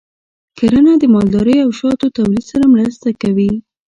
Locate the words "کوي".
3.21-3.51